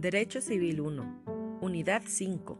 [0.00, 1.58] Derecho Civil 1.
[1.60, 2.58] Unidad 5.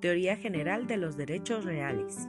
[0.00, 2.26] Teoría General de los Derechos Reales.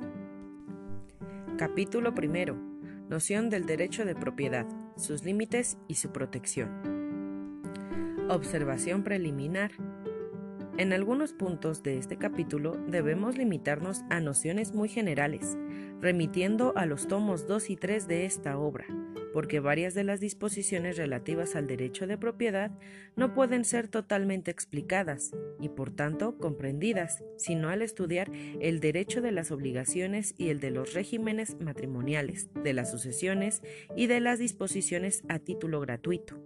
[1.58, 3.08] Capítulo 1.
[3.08, 4.68] Noción del derecho de propiedad,
[4.98, 7.62] sus límites y su protección.
[8.28, 9.72] Observación preliminar.
[10.78, 15.58] En algunos puntos de este capítulo debemos limitarnos a nociones muy generales,
[16.02, 18.88] remitiendo a los tomos 2 y 3 de esta obra,
[19.34, 22.72] porque varias de las disposiciones relativas al derecho de propiedad
[23.16, 29.32] no pueden ser totalmente explicadas y por tanto comprendidas, sino al estudiar el derecho de
[29.32, 33.62] las obligaciones y el de los regímenes matrimoniales, de las sucesiones
[33.96, 36.40] y de las disposiciones a título gratuito.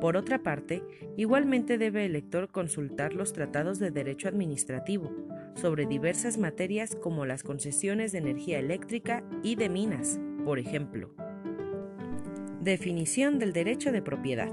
[0.00, 0.82] Por otra parte,
[1.16, 5.12] igualmente debe el lector consultar los tratados de derecho administrativo
[5.54, 11.14] sobre diversas materias como las concesiones de energía eléctrica y de minas, por ejemplo.
[12.62, 14.52] Definición del derecho de propiedad.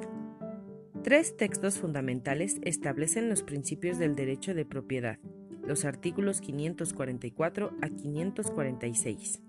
[1.04, 5.20] Tres textos fundamentales establecen los principios del derecho de propiedad,
[5.62, 9.44] los artículos 544 a 546.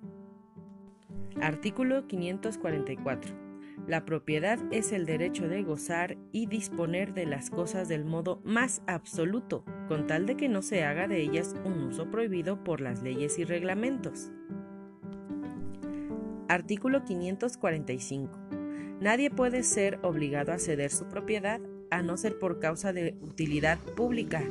[1.40, 3.34] Artículo 544.
[3.86, 8.82] La propiedad es el derecho de gozar y disponer de las cosas del modo más
[8.86, 13.02] absoluto, con tal de que no se haga de ellas un uso prohibido por las
[13.02, 14.30] leyes y reglamentos.
[16.50, 18.36] Artículo 545.
[19.00, 21.60] Nadie puede ser obligado a ceder su propiedad
[21.92, 24.42] a no ser por causa de utilidad pública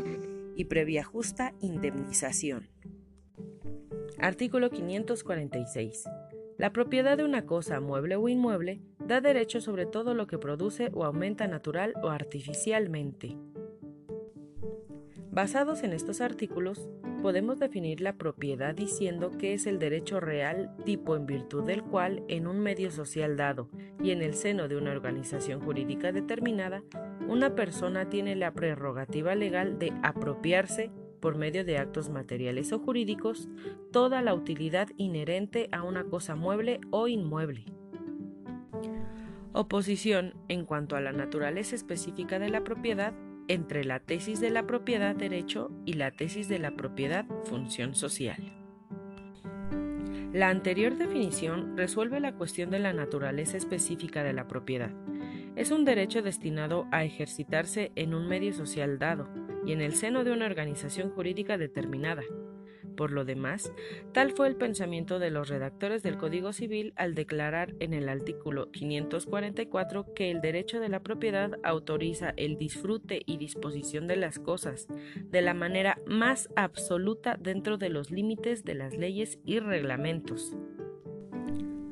[0.56, 2.70] y previa justa indemnización.
[4.18, 6.06] Artículo 546.
[6.58, 10.92] La propiedad de una cosa, mueble o inmueble, da derecho sobre todo lo que produce
[10.94, 13.36] o aumenta natural o artificialmente.
[15.40, 16.90] Basados en estos artículos,
[17.22, 22.24] podemos definir la propiedad diciendo que es el derecho real tipo en virtud del cual
[22.28, 23.70] en un medio social dado
[24.04, 26.84] y en el seno de una organización jurídica determinada,
[27.30, 33.48] una persona tiene la prerrogativa legal de apropiarse por medio de actos materiales o jurídicos
[33.94, 37.64] toda la utilidad inherente a una cosa mueble o inmueble.
[39.54, 43.14] Oposición en cuanto a la naturaleza específica de la propiedad
[43.50, 48.54] entre la tesis de la propiedad derecho y la tesis de la propiedad función social.
[50.32, 54.92] La anterior definición resuelve la cuestión de la naturaleza específica de la propiedad.
[55.56, 59.28] Es un derecho destinado a ejercitarse en un medio social dado
[59.66, 62.22] y en el seno de una organización jurídica determinada,
[63.00, 63.72] por lo demás,
[64.12, 68.72] tal fue el pensamiento de los redactores del Código Civil al declarar en el artículo
[68.72, 74.90] 544 que el derecho de la propiedad autoriza el disfrute y disposición de las cosas
[75.32, 80.58] de la manera más absoluta dentro de los límites de las leyes y reglamentos.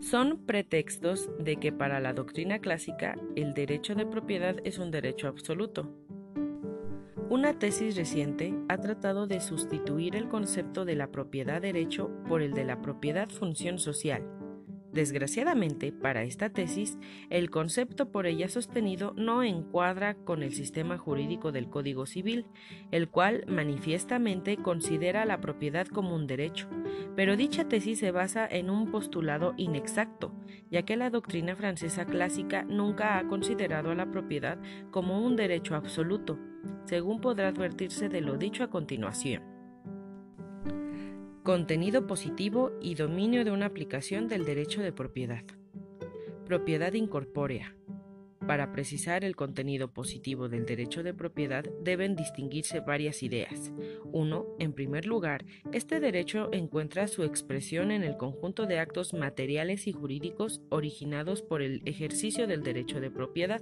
[0.01, 5.29] Son pretextos de que para la doctrina clásica el derecho de propiedad es un derecho
[5.29, 5.89] absoluto,
[7.29, 12.53] una tesis reciente ha tratado de sustituir el concepto de la propiedad derecho por el
[12.53, 14.36] de la propiedad función social.
[14.97, 16.97] Desgraciadamente, para esta tesis,
[17.29, 22.47] el concepto por ella sostenido no encuadra con el sistema jurídico del Código Civil,
[22.89, 26.67] el cual manifiestamente considera la propiedad como un derecho,
[27.15, 30.33] pero dicha tesis se basa en un postulado inexacto,
[30.71, 34.57] ya que la doctrina francesa clásica nunca ha considerado a la propiedad
[34.89, 36.39] como un derecho absoluto,
[36.85, 39.56] según podrá advertirse de lo dicho a continuación.
[41.47, 45.45] Contenido positivo y dominio de una aplicación del derecho de propiedad.
[46.45, 47.73] Propiedad incorpórea.
[48.45, 53.71] Para precisar el contenido positivo del derecho de propiedad deben distinguirse varias ideas.
[54.11, 54.45] 1.
[54.59, 59.93] En primer lugar, este derecho encuentra su expresión en el conjunto de actos materiales y
[59.93, 63.61] jurídicos originados por el ejercicio del derecho de propiedad.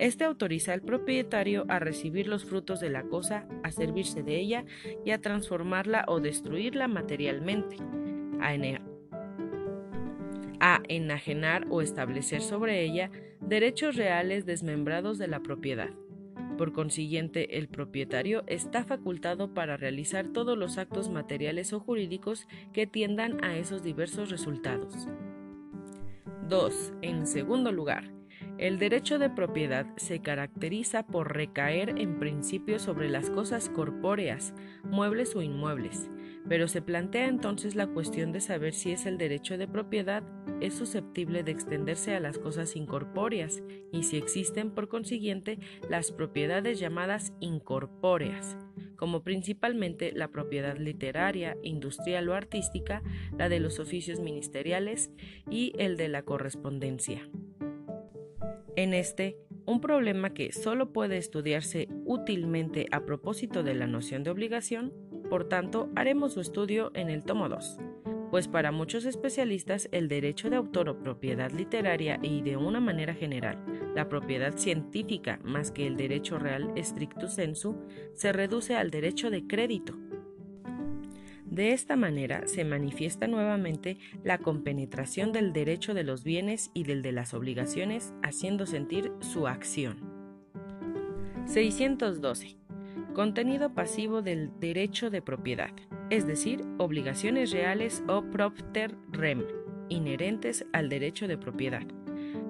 [0.00, 4.64] Este autoriza al propietario a recibir los frutos de la cosa, a servirse de ella
[5.04, 7.76] y a transformarla o destruirla materialmente,
[10.58, 13.10] a, enajenar o establecer sobre ella
[13.42, 15.90] derechos reales desmembrados de la propiedad.
[16.56, 22.86] Por consiguiente, el propietario está facultado para realizar todos los actos materiales o jurídicos que
[22.86, 25.08] tiendan a esos diversos resultados.
[26.48, 26.94] 2.
[27.02, 28.19] En segundo lugar,
[28.60, 34.52] el derecho de propiedad se caracteriza por recaer en principio sobre las cosas corpóreas,
[34.84, 36.10] muebles o inmuebles,
[36.46, 40.22] pero se plantea entonces la cuestión de saber si es el derecho de propiedad
[40.60, 43.62] es susceptible de extenderse a las cosas incorpóreas
[43.92, 45.58] y si existen por consiguiente
[45.88, 48.58] las propiedades llamadas incorpóreas,
[48.96, 53.02] como principalmente la propiedad literaria, industrial o artística,
[53.38, 55.10] la de los oficios ministeriales
[55.50, 57.22] y el de la correspondencia.
[58.76, 59.36] En este
[59.66, 64.92] un problema que solo puede estudiarse útilmente a propósito de la noción de obligación,
[65.28, 67.78] por tanto, haremos su estudio en el tomo 2,
[68.30, 73.14] pues para muchos especialistas el derecho de autor o propiedad literaria y de una manera
[73.14, 73.58] general,
[73.94, 77.76] la propiedad científica más que el derecho real stricto sensu,
[78.14, 79.96] se reduce al derecho de crédito,
[81.50, 87.02] de esta manera se manifiesta nuevamente la compenetración del derecho de los bienes y del
[87.02, 89.98] de las obligaciones, haciendo sentir su acción.
[91.46, 92.56] 612.
[93.14, 95.72] Contenido pasivo del derecho de propiedad,
[96.08, 99.44] es decir, obligaciones reales o propter rem,
[99.88, 101.82] inherentes al derecho de propiedad.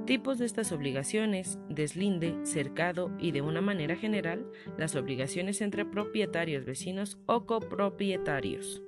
[0.06, 4.44] Tipos de estas obligaciones, deslinde, cercado y de una manera general,
[4.76, 8.82] las obligaciones entre propietarios vecinos o copropietarios.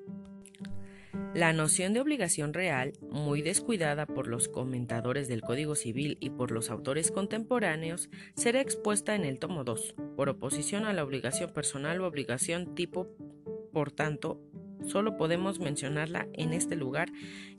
[1.34, 6.50] La noción de obligación real, muy descuidada por los comentadores del Código Civil y por
[6.50, 12.00] los autores contemporáneos, será expuesta en el tomo 2, por oposición a la obligación personal
[12.00, 13.08] o obligación tipo,
[13.72, 14.42] por tanto,
[14.86, 17.12] solo podemos mencionarla en este lugar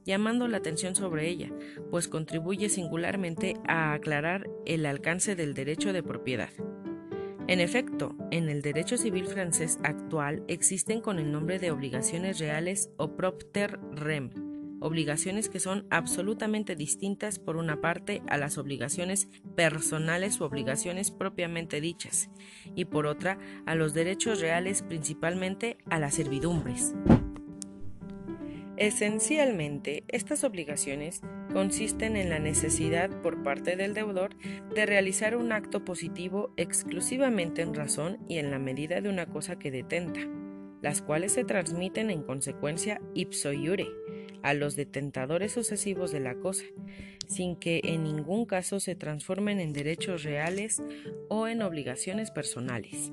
[0.03, 1.51] llamando la atención sobre ella,
[1.89, 6.49] pues contribuye singularmente a aclarar el alcance del derecho de propiedad.
[7.47, 12.89] En efecto, en el derecho civil francés actual existen con el nombre de obligaciones reales
[12.97, 14.52] o propter rem,
[14.83, 21.79] obligaciones que son absolutamente distintas por una parte a las obligaciones personales u obligaciones propiamente
[21.79, 22.29] dichas,
[22.75, 26.93] y por otra a los derechos reales principalmente a las servidumbres.
[28.75, 31.21] Esencialmente, estas obligaciones
[31.53, 34.35] consisten en la necesidad por parte del deudor
[34.75, 39.57] de realizar un acto positivo exclusivamente en razón y en la medida de una cosa
[39.57, 40.19] que detenta,
[40.81, 43.87] las cuales se transmiten en consecuencia ipso iure
[44.43, 46.65] a los detentadores sucesivos de la cosa,
[47.27, 50.83] sin que en ningún caso se transformen en derechos reales
[51.29, 53.11] o en obligaciones personales.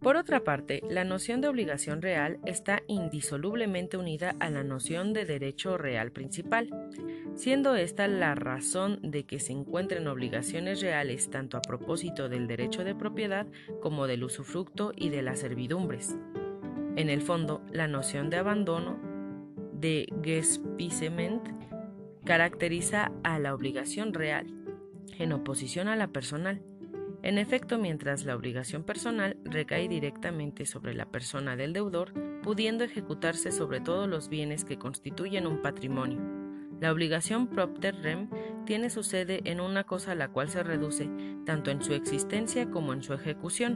[0.00, 5.24] Por otra parte, la noción de obligación real está indisolublemente unida a la noción de
[5.24, 6.70] derecho real principal,
[7.34, 12.84] siendo esta la razón de que se encuentren obligaciones reales tanto a propósito del derecho
[12.84, 13.46] de propiedad
[13.80, 16.16] como del usufructo y de las servidumbres.
[16.96, 19.07] En el fondo, la noción de abandono
[19.80, 21.42] de Gespissement
[22.24, 24.46] caracteriza a la obligación real,
[25.18, 26.62] en oposición a la personal,
[27.22, 33.50] en efecto, mientras la obligación personal recae directamente sobre la persona del deudor, pudiendo ejecutarse
[33.50, 36.20] sobre todos los bienes que constituyen un patrimonio.
[36.80, 38.30] La obligación propter rem
[38.66, 41.10] tiene su sede en una cosa a la cual se reduce
[41.44, 43.74] tanto en su existencia como en su ejecución.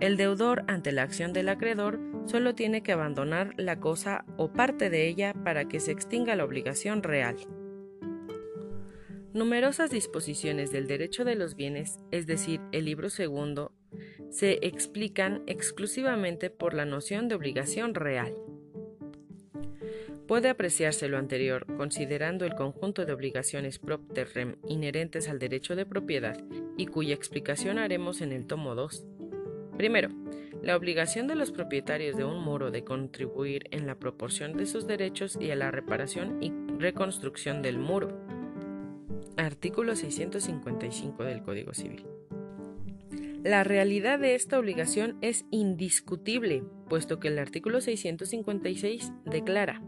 [0.00, 4.90] El deudor, ante la acción del acreedor, solo tiene que abandonar la cosa o parte
[4.90, 7.36] de ella para que se extinga la obligación real.
[9.34, 13.72] Numerosas disposiciones del derecho de los bienes, es decir, el libro segundo,
[14.28, 18.34] se explican exclusivamente por la noción de obligación real.
[20.26, 25.84] Puede apreciarse lo anterior considerando el conjunto de obligaciones propter rem inherentes al derecho de
[25.84, 26.38] propiedad
[26.76, 29.06] y cuya explicación haremos en el tomo 2.
[29.76, 30.10] Primero,
[30.62, 34.86] la obligación de los propietarios de un muro de contribuir en la proporción de sus
[34.86, 38.16] derechos y a la reparación y reconstrucción del muro.
[39.36, 42.06] Artículo 655 del Código Civil.
[43.42, 49.82] La realidad de esta obligación es indiscutible, puesto que el artículo 656 declara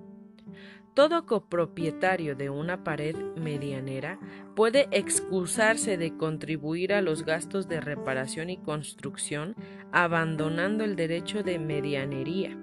[0.95, 4.19] todo copropietario de una pared medianera
[4.55, 9.57] puede excusarse de contribuir a los gastos de reparación y construcción
[9.91, 12.57] abandonando el derecho de medianería,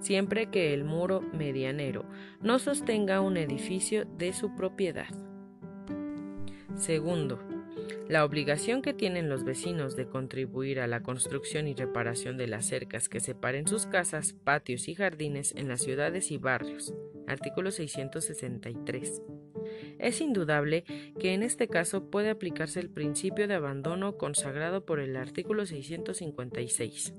[0.00, 2.04] siempre que el muro medianero
[2.42, 5.08] no sostenga un edificio de su propiedad.
[6.76, 7.40] Segundo,
[8.08, 12.66] la obligación que tienen los vecinos de contribuir a la construcción y reparación de las
[12.66, 16.94] cercas que separen sus casas, patios y jardines en las ciudades y barrios.
[17.28, 19.22] Artículo 663.
[19.98, 20.84] Es indudable
[21.20, 27.14] que en este caso puede aplicarse el principio de abandono consagrado por el artículo 656.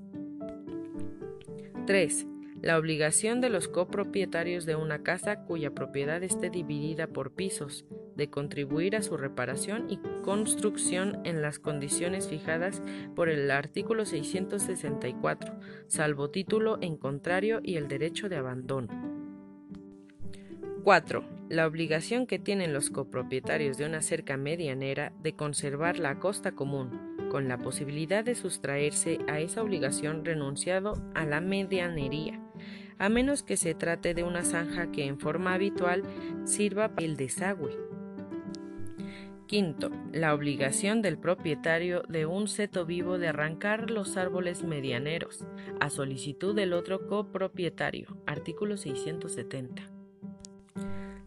[1.86, 2.26] 3.
[2.62, 7.86] La obligación de los copropietarios de una casa cuya propiedad esté dividida por pisos,
[8.16, 12.82] de contribuir a su reparación y construcción en las condiciones fijadas
[13.16, 19.19] por el artículo 664, salvo título en contrario y el derecho de abandono.
[20.82, 21.24] 4.
[21.48, 27.18] La obligación que tienen los copropietarios de una cerca medianera de conservar la costa común,
[27.30, 32.40] con la posibilidad de sustraerse a esa obligación renunciado a la medianería,
[32.98, 36.02] a menos que se trate de una zanja que en forma habitual
[36.44, 37.90] sirva para el desagüe
[39.50, 45.44] Quinto, la obligación del propietario de un seto vivo de arrancar los árboles medianeros,
[45.80, 48.16] a solicitud del otro copropietario.
[48.26, 49.89] Artículo 670.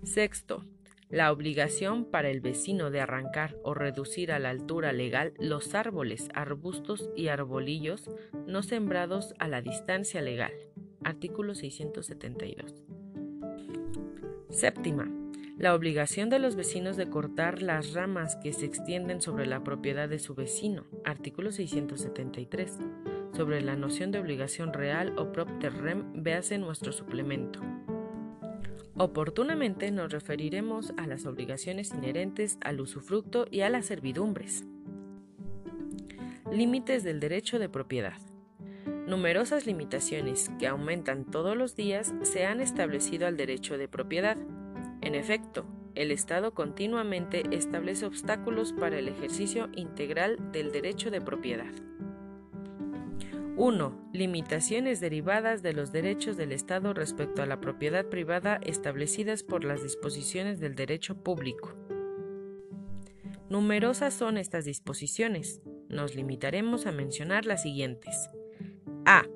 [0.04, 0.66] Sexto,
[1.10, 6.30] la obligación para el vecino de arrancar o reducir a la altura legal los árboles,
[6.34, 8.10] arbustos y arbolillos
[8.48, 10.54] no sembrados a la distancia legal.
[11.04, 12.84] Artículo 672.
[14.50, 15.10] Séptima
[15.58, 20.10] la obligación de los vecinos de cortar las ramas que se extienden sobre la propiedad
[20.10, 20.86] de su vecino.
[21.06, 22.80] Artículo 673.
[23.34, 27.62] Sobre la noción de obligación real o propter rem, véase nuestro suplemento.
[28.96, 34.66] Oportunamente nos referiremos a las obligaciones inherentes al usufructo y a las servidumbres.
[36.52, 38.20] Límites del derecho de propiedad.
[39.08, 44.38] Numerosas limitaciones que aumentan todos los días se han establecido al derecho de propiedad.
[45.02, 51.74] En efecto, el Estado continuamente establece obstáculos para el ejercicio integral del derecho de propiedad.
[53.56, 54.10] 1.
[54.14, 59.84] Limitaciones derivadas de los derechos del Estado respecto a la propiedad privada establecidas por las
[59.84, 61.76] disposiciones del derecho público.
[63.50, 65.62] Numerosas son estas disposiciones.
[65.88, 68.32] Nos limitaremos a mencionar las siguientes.
[69.06, 69.28] A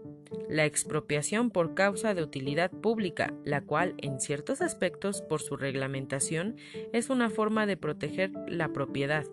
[0.49, 6.55] la expropiación por causa de utilidad pública, la cual, en ciertos aspectos, por su reglamentación,
[6.91, 9.25] es una forma de proteger la propiedad,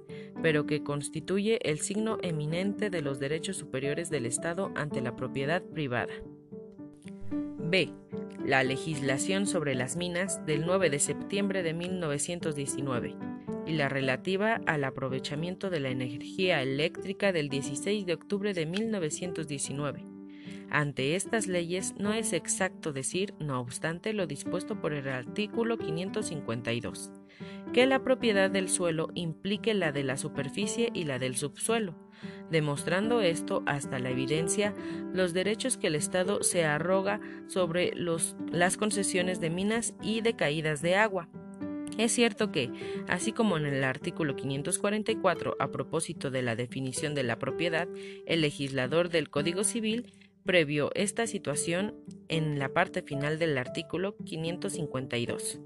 [0.42, 5.62] pero que constituye el signo eminente de los derechos superiores del Estado ante la propiedad
[5.62, 6.12] privada.
[7.58, 7.90] B.
[8.44, 13.16] La legislación sobre las minas del 9 de septiembre de 1919
[13.66, 20.13] y la relativa al aprovechamiento de la energía eléctrica del 16 de octubre de 1919
[20.70, 27.10] ante estas leyes no es exacto decir, no obstante, lo dispuesto por el artículo 552,
[27.72, 31.94] que la propiedad del suelo implique la de la superficie y la del subsuelo,
[32.50, 34.74] demostrando esto hasta la evidencia
[35.12, 40.82] los derechos que el Estado se arroga sobre las concesiones de minas y de caídas
[40.82, 41.28] de agua.
[41.98, 42.70] Es cierto que,
[43.06, 47.86] así como en el artículo 544 a propósito de la definición de la propiedad,
[48.26, 50.12] el legislador del Código Civil
[50.44, 51.94] previo esta situación
[52.28, 55.60] en la parte final del artículo 552.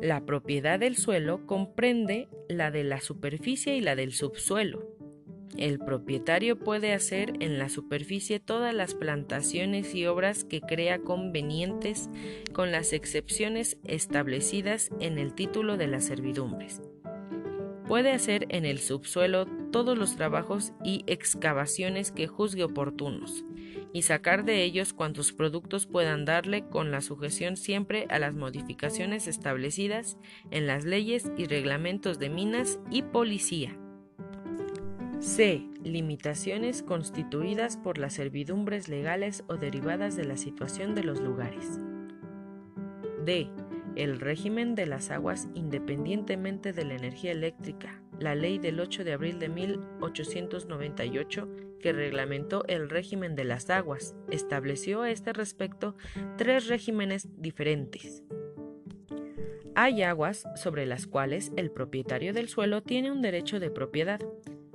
[0.00, 4.94] La propiedad del suelo comprende la de la superficie y la del subsuelo.
[5.56, 12.10] El propietario puede hacer en la superficie todas las plantaciones y obras que crea convenientes
[12.52, 16.82] con las excepciones establecidas en el título de las servidumbres.
[17.86, 23.44] Puede hacer en el subsuelo todos los trabajos y excavaciones que juzgue oportunos,
[23.92, 29.28] y sacar de ellos cuantos productos puedan darle con la sujeción siempre a las modificaciones
[29.28, 30.16] establecidas
[30.50, 33.76] en las leyes y reglamentos de minas y policía.
[35.20, 35.66] C.
[35.82, 41.80] Limitaciones constituidas por las servidumbres legales o derivadas de la situación de los lugares.
[43.24, 43.48] D.
[43.96, 49.12] El régimen de las aguas independientemente de la energía eléctrica, la ley del 8 de
[49.12, 51.48] abril de 1898
[51.84, 55.94] que reglamentó el régimen de las aguas, estableció a este respecto
[56.38, 58.22] tres regímenes diferentes.
[59.74, 64.18] Hay aguas sobre las cuales el propietario del suelo tiene un derecho de propiedad,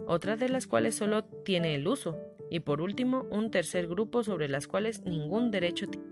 [0.06, 2.16] otras de las cuales solo tiene el uso,
[2.52, 6.08] y por último un tercer grupo sobre las cuales ningún derecho tiene.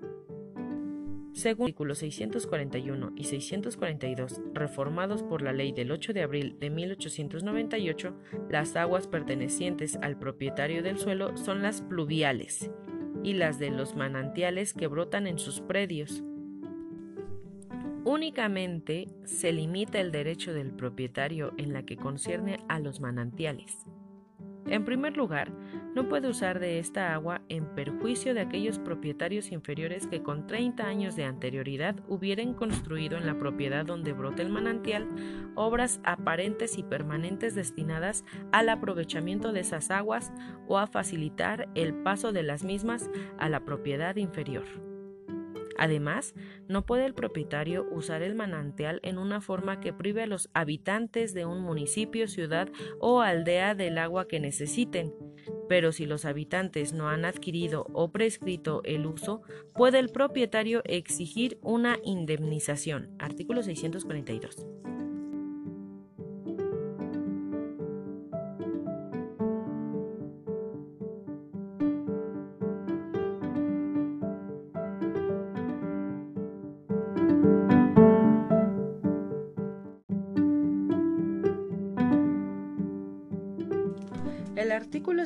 [1.38, 8.16] Según artículos 641 y 642, reformados por la ley del 8 de abril de 1898,
[8.50, 12.72] las aguas pertenecientes al propietario del suelo son las pluviales
[13.24, 16.24] y las de los manantiales que brotan en sus predios.
[18.04, 23.78] Únicamente se limita el derecho del propietario en la que concierne a los manantiales.
[24.70, 25.52] En primer lugar,
[25.96, 30.86] no puede usar de esta agua en perjuicio de aquellos propietarios inferiores que con 30
[30.86, 35.08] años de anterioridad hubieran construido en la propiedad donde brota el manantial
[35.56, 40.32] obras aparentes y permanentes destinadas al aprovechamiento de esas aguas
[40.68, 43.10] o a facilitar el paso de las mismas
[43.40, 44.97] a la propiedad inferior.
[45.78, 46.34] Además,
[46.68, 51.34] no puede el propietario usar el manantial en una forma que prive a los habitantes
[51.34, 52.70] de un municipio, ciudad
[53.00, 55.14] o aldea del agua que necesiten.
[55.70, 59.42] Pero si los habitantes no han adquirido o prescrito el uso,
[59.74, 63.16] puede el propietario exigir una indemnización.
[63.20, 64.66] Artículo 642.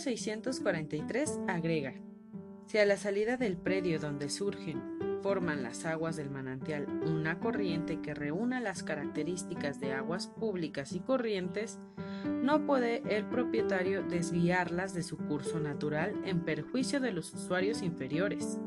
[0.05, 1.93] 1643 agrega,
[2.65, 4.81] si a la salida del predio donde surgen
[5.21, 11.01] forman las aguas del manantial una corriente que reúna las características de aguas públicas y
[11.01, 11.79] corrientes,
[12.25, 18.57] no puede el propietario desviarlas de su curso natural en perjuicio de los usuarios inferiores.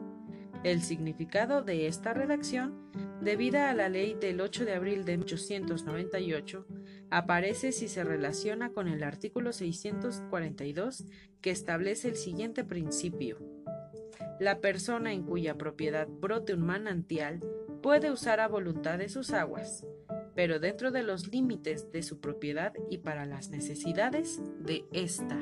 [0.62, 2.74] El significado de esta redacción
[3.20, 6.66] debida a la ley del 8 de abril de 1898,
[7.10, 11.04] aparece si se relaciona con el artículo 642
[11.40, 13.38] que establece el siguiente principio.
[14.40, 17.40] La persona en cuya propiedad brote un manantial
[17.82, 19.86] puede usar a voluntad de sus aguas,
[20.34, 25.38] pero dentro de los límites de su propiedad y para las necesidades de ésta.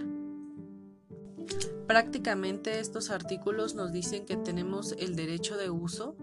[1.86, 6.16] Prácticamente estos artículos nos dicen que tenemos el derecho de uso,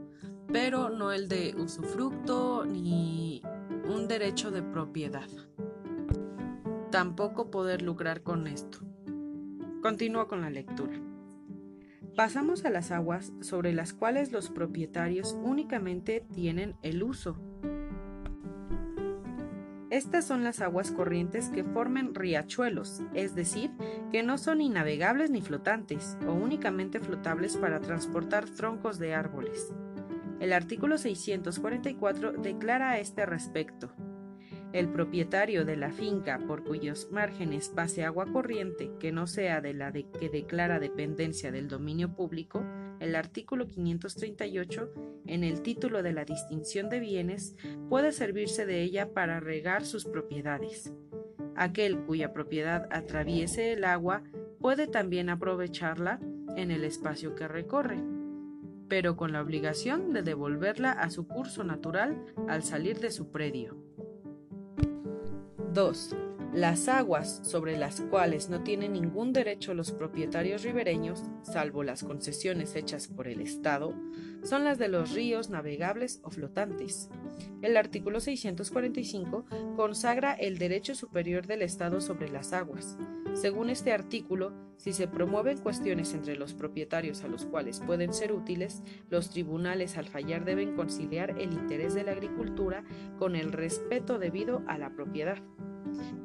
[0.51, 3.41] pero no el de usufructo ni
[3.87, 5.29] un derecho de propiedad.
[6.91, 8.79] Tampoco poder lucrar con esto.
[9.81, 10.99] Continúo con la lectura.
[12.15, 17.37] Pasamos a las aguas sobre las cuales los propietarios únicamente tienen el uso.
[19.89, 23.71] Estas son las aguas corrientes que formen riachuelos, es decir,
[24.11, 29.73] que no son inavegables ni flotantes, o únicamente flotables para transportar troncos de árboles.
[30.39, 33.91] El artículo 644 declara a este respecto.
[34.71, 39.73] El propietario de la finca por cuyos márgenes pase agua corriente que no sea de
[39.73, 42.63] la que declara dependencia del dominio público,
[42.99, 44.93] el artículo 538,
[45.25, 47.55] en el título de la distinción de bienes,
[47.89, 50.93] puede servirse de ella para regar sus propiedades.
[51.55, 54.23] Aquel cuya propiedad atraviese el agua
[54.59, 56.19] puede también aprovecharla
[56.55, 57.97] en el espacio que recorre,
[58.89, 63.77] pero con la obligación de devolverla a su curso natural al salir de su predio.
[65.73, 66.15] 2.
[66.53, 72.75] Las aguas sobre las cuales no tienen ningún derecho los propietarios ribereños, salvo las concesiones
[72.75, 73.93] hechas por el Estado,
[74.43, 77.11] son las de los ríos navegables o flotantes.
[77.61, 82.97] El artículo 645 consagra el derecho superior del Estado sobre las aguas.
[83.35, 88.33] Según este artículo, si se promueven cuestiones entre los propietarios a los cuales pueden ser
[88.33, 88.81] útiles,
[89.11, 92.83] los tribunales al fallar deben conciliar el interés de la agricultura
[93.19, 95.37] con el respeto debido a la propiedad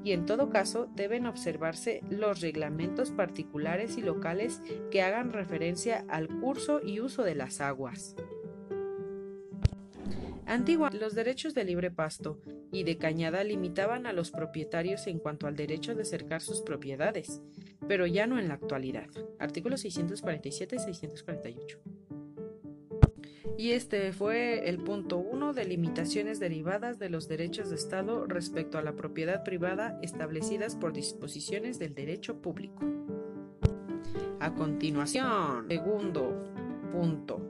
[0.03, 6.29] y en todo caso deben observarse los reglamentos particulares y locales que hagan referencia al
[6.29, 8.15] curso y uso de las aguas.
[10.47, 12.39] Antigua, los derechos de libre pasto
[12.71, 17.41] y de cañada limitaban a los propietarios en cuanto al derecho de cercar sus propiedades,
[17.89, 19.09] pero ya no en la actualidad.
[19.39, 21.81] Artículos 647 y 648.
[23.57, 28.79] Y este fue el punto 1 de limitaciones derivadas de los derechos de Estado respecto
[28.79, 32.85] a la propiedad privada establecidas por disposiciones del derecho público.
[34.41, 36.53] A continuación, segundo
[36.93, 37.41] punto,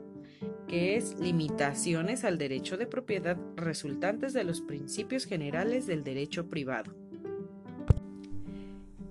[0.67, 6.93] que es limitaciones al derecho de propiedad resultantes de los principios generales del derecho privado.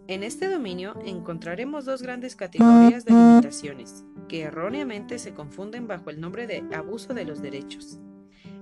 [0.06, 6.20] En este dominio encontraremos dos grandes categorías de limitaciones, que erróneamente se confunden bajo el
[6.20, 8.00] nombre de abuso de los derechos.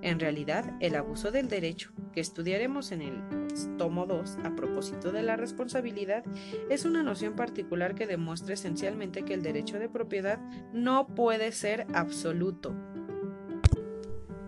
[0.03, 3.23] En realidad, el abuso del derecho, que estudiaremos en el
[3.79, 6.25] tomo 2 a propósito de la responsabilidad,
[6.69, 10.41] es una noción particular que demuestra esencialmente que el derecho de propiedad
[10.73, 12.75] no puede ser absoluto.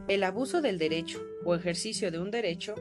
[0.08, 2.74] El abuso del derecho o ejercicio de un derecho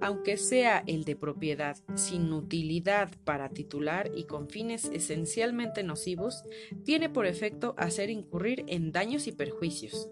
[0.00, 6.44] aunque sea el de propiedad sin utilidad para titular y con fines esencialmente nocivos,
[6.84, 10.08] tiene por efecto hacer incurrir en daños y perjuicios.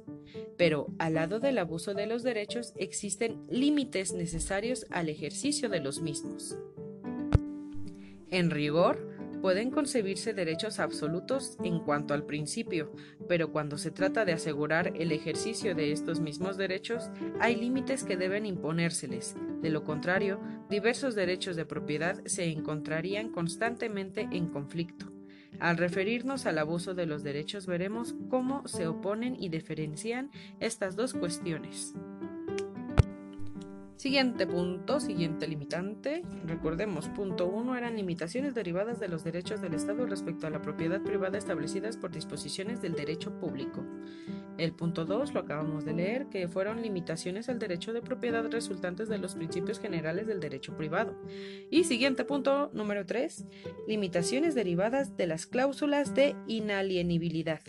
[0.57, 6.01] Pero al lado del abuso de los derechos existen límites necesarios al ejercicio de los
[6.01, 6.57] mismos.
[8.31, 9.14] En rigor,
[9.45, 12.91] Pueden concebirse derechos absolutos en cuanto al principio,
[13.29, 18.17] pero cuando se trata de asegurar el ejercicio de estos mismos derechos, hay límites que
[18.17, 19.37] deben imponérseles.
[19.61, 25.13] De lo contrario, diversos derechos de propiedad se encontrarían constantemente en conflicto.
[25.61, 31.13] Al referirnos al abuso de los derechos veremos cómo se oponen y diferencian estas dos
[31.13, 31.95] cuestiones.
[33.97, 36.23] Siguiente punto, siguiente limitante.
[36.45, 41.01] Recordemos, punto 1 eran limitaciones derivadas de los derechos del Estado respecto a la propiedad
[41.01, 43.85] privada establecidas por disposiciones del derecho público.
[44.59, 49.09] El punto 2 lo acabamos de leer, que fueron limitaciones al derecho de propiedad resultantes
[49.09, 51.17] de los principios generales del derecho privado.
[51.71, 53.47] Y siguiente punto, número 3,
[53.89, 57.61] limitaciones derivadas de las cláusulas de inalienibilidad.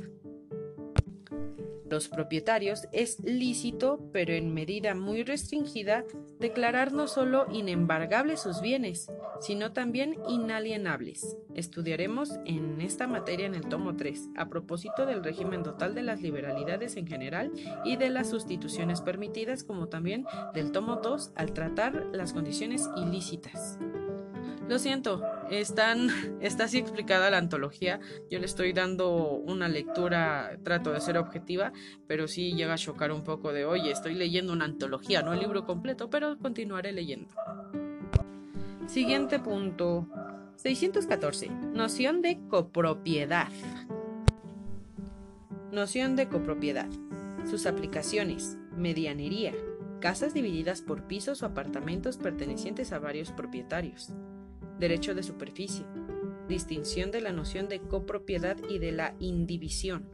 [1.90, 6.04] Los propietarios es lícito, pero en medida muy restringida,
[6.40, 11.38] declarar no solo inembargables sus bienes, sino también inalienables.
[11.54, 16.22] Estudiaremos en esta materia en el tomo 3, a propósito del régimen total de las
[16.22, 17.52] liberalidades en general
[17.84, 23.78] y de las sustituciones permitidas, como también del tomo 2 al tratar las condiciones ilícitas.
[24.68, 26.10] Lo siento, están,
[26.42, 28.00] está así explicada la antología.
[28.30, 31.72] Yo le estoy dando una lectura, trato de ser objetiva,
[32.08, 35.40] pero sí llega a chocar un poco de, oye, estoy leyendo una antología, no el
[35.40, 37.30] libro completo, pero continuaré leyendo.
[38.88, 40.08] Siguiente punto.
[40.58, 41.50] 614.
[41.50, 43.50] Noción de copropiedad.
[45.72, 46.88] Noción de copropiedad.
[47.50, 48.58] Sus aplicaciones.
[48.76, 49.54] Medianería.
[50.00, 54.14] Casas divididas por pisos o apartamentos pertenecientes a varios propietarios
[54.80, 55.86] derecho de superficie,
[56.48, 60.08] distinción de la noción de copropiedad y de la indivisión.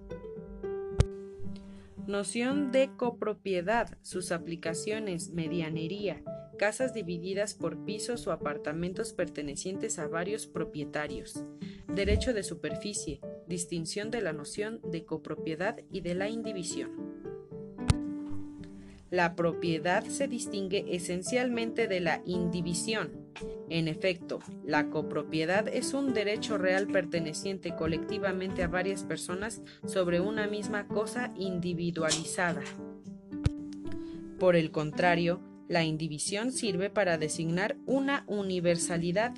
[2.08, 6.24] Noción de copropiedad, sus aplicaciones, medianería,
[6.58, 11.43] casas divididas por pisos o apartamentos pertenecientes a varios propietarios.
[11.88, 16.91] Derecho de superficie, distinción de la noción de copropiedad y de la indivisión.
[19.10, 23.21] La propiedad se distingue esencialmente de la indivisión,
[23.70, 30.48] en efecto, la copropiedad es un derecho real perteneciente colectivamente a varias personas sobre una
[30.48, 32.62] misma cosa individualizada.
[34.39, 39.34] Por el contrario, la indivisión sirve para designar una universalidad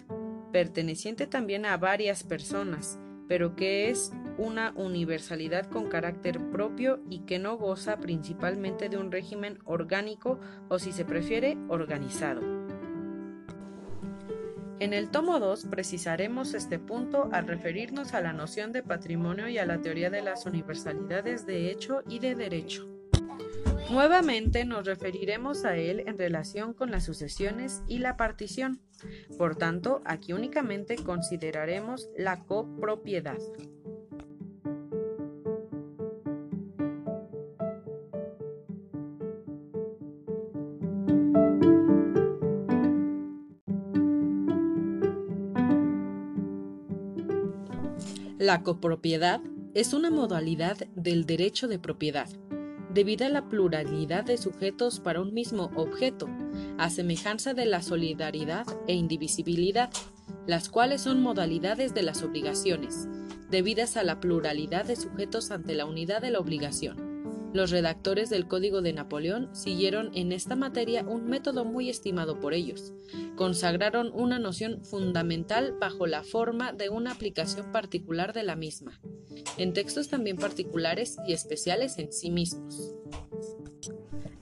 [0.52, 7.38] perteneciente también a varias personas, pero que es una universalidad con carácter propio y que
[7.38, 12.63] no goza principalmente de un régimen orgánico o si se prefiere organizado.
[14.80, 19.58] En el tomo 2 precisaremos este punto al referirnos a la noción de patrimonio y
[19.58, 22.90] a la teoría de las universalidades de hecho y de derecho.
[23.92, 28.82] Nuevamente nos referiremos a él en relación con las sucesiones y la partición.
[29.38, 33.38] Por tanto, aquí únicamente consideraremos la copropiedad.
[48.44, 49.40] La copropiedad
[49.74, 52.28] es una modalidad del derecho de propiedad,
[52.94, 56.28] debido a la pluralidad de sujetos para un mismo objeto,
[56.78, 59.92] a semejanza de la solidaridad e indivisibilidad,
[60.46, 63.08] las cuales son modalidades de las obligaciones,
[63.50, 67.03] debidas a la pluralidad de sujetos ante la unidad de la obligación.
[67.54, 72.56] Los redactores del Código de Napoleón siguieron en esta materia un método muy estimado por
[72.56, 72.94] ellos.
[73.36, 79.00] Consagraron una noción fundamental bajo la forma de una aplicación particular de la misma,
[79.58, 82.96] en textos también particulares y especiales en sí mismos.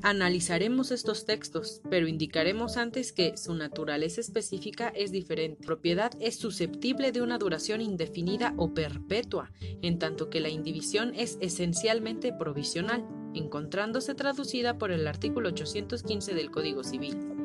[0.04, 5.64] Analizaremos estos textos, pero indicaremos antes que su naturaleza específica es diferente.
[5.66, 11.38] propiedad es susceptible de una duración indefinida o perpetua, en tanto que la indivisión es
[11.40, 17.41] esencialmente provisional, encontrándose traducida por el artículo 815 del Código Civil.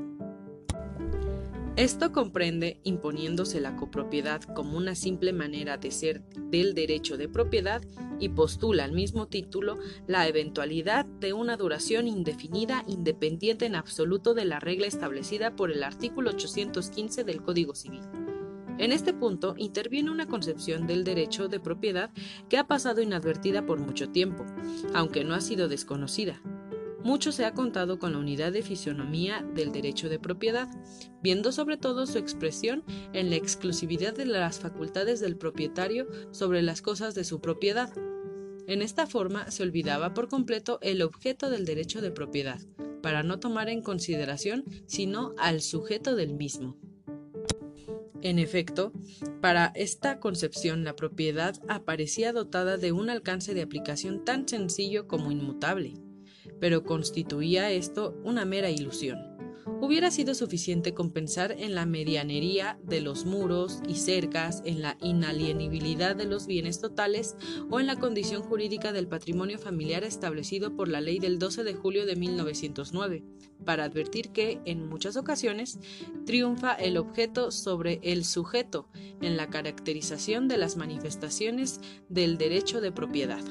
[1.76, 7.82] Esto comprende, imponiéndose la copropiedad como una simple manera de ser del derecho de propiedad
[8.18, 14.46] y postula al mismo título la eventualidad de una duración indefinida independiente en absoluto de
[14.46, 18.00] la regla establecida por el artículo 815 del Código Civil.
[18.78, 22.10] En este punto interviene una concepción del derecho de propiedad
[22.48, 24.46] que ha pasado inadvertida por mucho tiempo,
[24.94, 26.40] aunque no ha sido desconocida,
[27.06, 30.68] mucho se ha contado con la unidad de fisionomía del derecho de propiedad,
[31.22, 36.82] viendo sobre todo su expresión en la exclusividad de las facultades del propietario sobre las
[36.82, 37.94] cosas de su propiedad.
[38.66, 42.60] En esta forma se olvidaba por completo el objeto del derecho de propiedad,
[43.02, 46.76] para no tomar en consideración sino al sujeto del mismo.
[48.20, 48.92] En efecto,
[49.40, 55.30] para esta concepción la propiedad aparecía dotada de un alcance de aplicación tan sencillo como
[55.30, 55.94] inmutable
[56.60, 59.36] pero constituía esto una mera ilusión.
[59.80, 66.16] Hubiera sido suficiente compensar en la medianería de los muros y cercas, en la inalienibilidad
[66.16, 67.36] de los bienes totales
[67.68, 71.74] o en la condición jurídica del patrimonio familiar establecido por la ley del 12 de
[71.74, 73.24] julio de 1909,
[73.64, 75.78] para advertir que, en muchas ocasiones,
[76.24, 78.88] triunfa el objeto sobre el sujeto
[79.20, 83.44] en la caracterización de las manifestaciones del derecho de propiedad.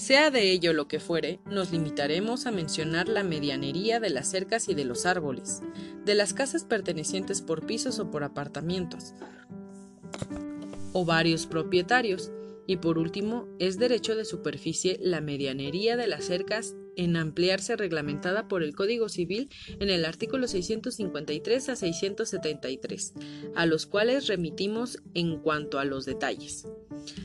[0.00, 4.70] Sea de ello lo que fuere, nos limitaremos a mencionar la medianería de las cercas
[4.70, 5.60] y de los árboles,
[6.06, 9.12] de las casas pertenecientes por pisos o por apartamentos,
[10.94, 12.32] o varios propietarios,
[12.70, 18.46] Y por último, es derecho de superficie la medianería de las cercas en ampliarse reglamentada
[18.46, 23.14] por el Código Civil en el artículo 653 a 673,
[23.56, 26.68] a los cuales remitimos en cuanto a los detalles.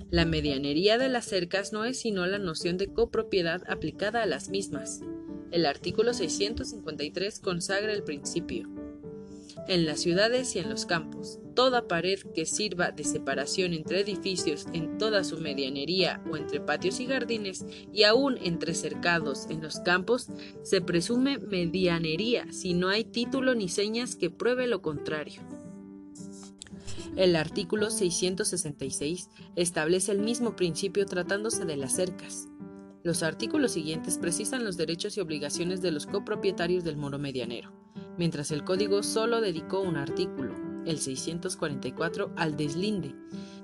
[0.10, 4.50] La medianería de las cercas no es sino la noción de copropiedad aplicada a las
[4.50, 5.02] mismas.
[5.52, 8.68] El artículo 653 consagra el principio
[9.68, 11.40] en las ciudades y en los campos.
[11.56, 17.00] Toda pared que sirva de separación entre edificios en toda su medianería o entre patios
[17.00, 20.28] y jardines y aún entre cercados en los campos
[20.64, 25.42] se presume medianería si no hay título ni señas que pruebe lo contrario.
[27.16, 32.50] El artículo 666 establece el mismo principio tratándose de las cercas.
[33.04, 37.85] Los artículos siguientes precisan los derechos y obligaciones de los copropietarios del moro medianero
[38.18, 40.54] mientras el código solo dedicó un artículo,
[40.86, 43.16] el 644, al deslinde.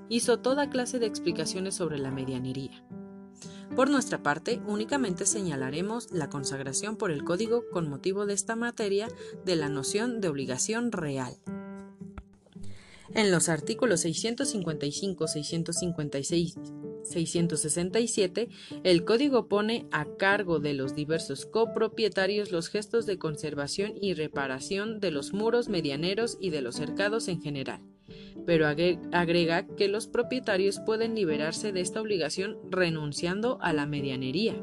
[0.08, 2.84] Hizo toda clase de explicaciones sobre la medianería.
[3.74, 9.08] Por nuestra parte, únicamente señalaremos la consagración por el código con motivo de esta materia
[9.46, 11.36] de la noción de obligación real.
[13.14, 16.54] En los artículos 655, 656
[17.02, 18.48] 667,
[18.84, 25.00] el código pone a cargo de los diversos copropietarios los gestos de conservación y reparación
[25.00, 27.80] de los muros medianeros y de los cercados en general,
[28.46, 34.54] pero agrega que los propietarios pueden liberarse de esta obligación renunciando a la medianería.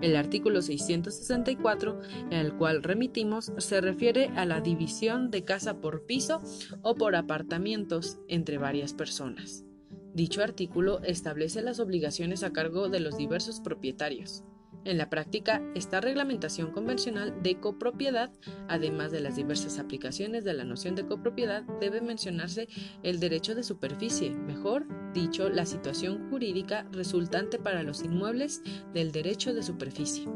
[0.00, 6.40] El artículo 664, al cual remitimos, se refiere a la división de casa por piso
[6.82, 9.64] o por apartamentos entre varias personas.
[10.14, 14.44] Dicho artículo establece las obligaciones a cargo de los diversos propietarios.
[14.84, 18.32] En la práctica, esta reglamentación convencional de copropiedad,
[18.66, 22.66] además de las diversas aplicaciones de la noción de copropiedad, debe mencionarse
[23.02, 28.62] el derecho de superficie, mejor dicho, la situación jurídica resultante para los inmuebles
[28.94, 30.26] del derecho de superficie.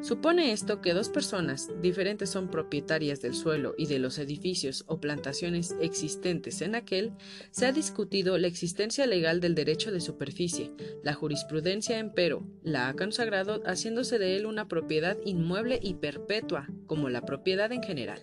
[0.00, 5.00] Supone esto que dos personas diferentes son propietarias del suelo y de los edificios o
[5.00, 7.12] plantaciones existentes en aquel,
[7.50, 10.72] se ha discutido la existencia legal del derecho de superficie.
[11.02, 17.08] La jurisprudencia, empero, la ha consagrado haciéndose de él una propiedad inmueble y perpetua, como
[17.08, 18.22] la propiedad en general.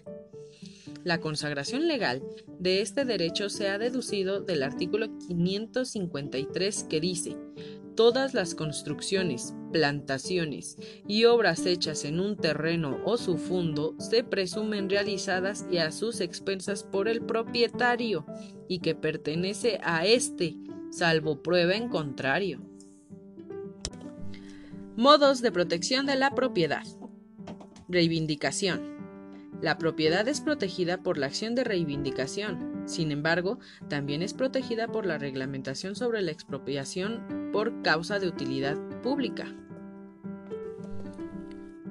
[1.03, 2.21] La consagración legal
[2.59, 7.37] de este derecho se ha deducido del artículo 553 que dice
[7.95, 14.89] todas las construcciones, plantaciones y obras hechas en un terreno o su fundo se presumen
[14.89, 18.25] realizadas y a sus expensas por el propietario
[18.67, 20.55] y que pertenece a éste,
[20.91, 22.61] salvo prueba en contrario.
[24.95, 26.83] Modos de protección de la propiedad.
[27.87, 28.91] Reivindicación.
[29.61, 32.70] La propiedad es protegida por la acción de reivindicación.
[32.85, 38.77] Sin embargo, también es protegida por la reglamentación sobre la expropiación por causa de utilidad
[39.01, 39.53] pública.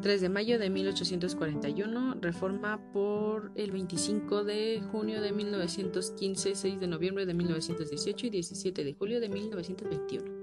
[0.01, 6.87] 3 de mayo de 1841, reforma por el 25 de junio de 1915, 6 de
[6.87, 10.41] noviembre de 1918 y 17 de julio de 1921.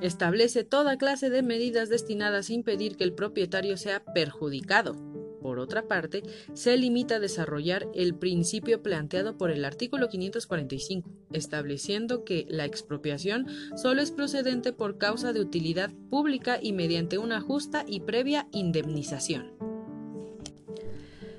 [0.00, 4.94] Establece toda clase de medidas destinadas a impedir que el propietario sea perjudicado
[5.40, 6.22] por otra parte,
[6.54, 13.46] se limita a desarrollar el principio planteado por el artículo 545, estableciendo que la expropiación
[13.76, 19.52] solo es procedente por causa de utilidad pública y mediante una justa y previa indemnización.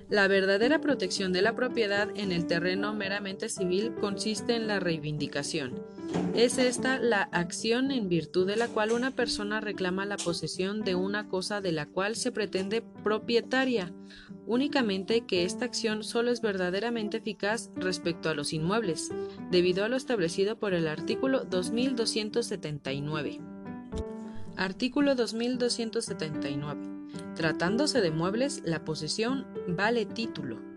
[0.09, 5.83] La verdadera protección de la propiedad en el terreno meramente civil consiste en la reivindicación.
[6.33, 10.93] Es esta la acción en virtud de la cual una persona reclama la posesión de
[10.95, 13.91] una cosa de la cual se pretende propietaria,
[14.45, 19.11] únicamente que esta acción solo es verdaderamente eficaz respecto a los inmuebles,
[19.49, 23.39] debido a lo establecido por el artículo 2279.
[24.55, 26.97] Artículo 2279.
[27.35, 30.76] Tratándose de muebles, la posesión vale título.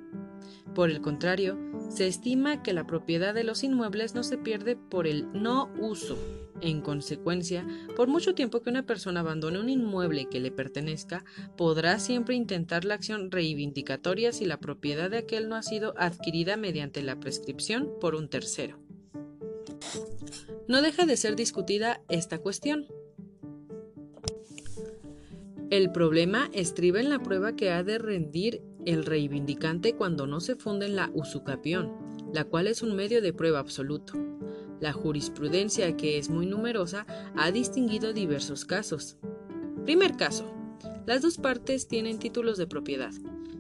[0.75, 5.07] Por el contrario, se estima que la propiedad de los inmuebles no se pierde por
[5.07, 6.17] el no uso.
[6.61, 11.25] En consecuencia, por mucho tiempo que una persona abandone un inmueble que le pertenezca,
[11.57, 16.57] podrá siempre intentar la acción reivindicatoria si la propiedad de aquel no ha sido adquirida
[16.57, 18.79] mediante la prescripción por un tercero.
[20.69, 22.87] No deja de ser discutida esta cuestión.
[25.71, 30.57] El problema estriba en la prueba que ha de rendir el reivindicante cuando no se
[30.57, 31.93] funde en la usucapión,
[32.33, 34.15] la cual es un medio de prueba absoluto.
[34.81, 39.19] La jurisprudencia, que es muy numerosa, ha distinguido diversos casos.
[39.85, 40.51] Primer caso.
[41.07, 43.13] Las dos partes tienen títulos de propiedad.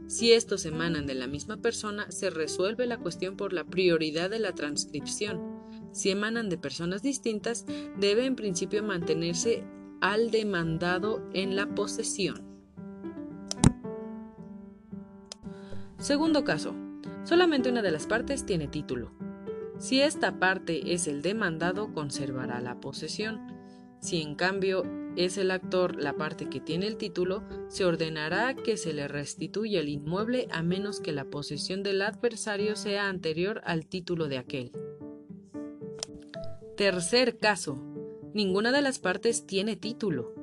[0.06, 4.40] Si estos emanan de la misma persona, se resuelve la cuestión por la prioridad de
[4.40, 5.61] la transcripción.
[5.92, 7.66] si emanan de personas distintas,
[7.98, 9.64] debe en principio mantenerse
[10.00, 12.50] al demandado en la posesión.
[16.01, 16.75] Segundo caso.
[17.25, 19.13] Solamente una de las partes tiene título.
[19.79, 23.53] Si esta parte es el demandado, conservará la posesión.
[24.01, 24.83] Si en cambio
[25.17, 29.81] es el actor la parte que tiene el título, se ordenará que se le restituya
[29.81, 34.73] el inmueble a menos que la posesión del adversario sea anterior al título de aquel.
[36.79, 37.79] Tercer caso.
[38.33, 40.39] Ninguna de las partes tiene título.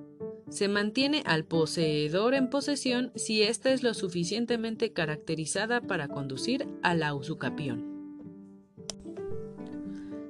[0.50, 6.96] Se mantiene al poseedor en posesión si ésta es lo suficientemente caracterizada para conducir a
[6.96, 7.98] la usucapión.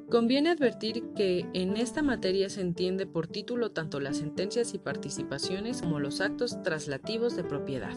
[0.10, 5.82] Conviene advertir que en esta materia se entiende por título tanto las sentencias y participaciones
[5.82, 7.96] como los actos traslativos de propiedad.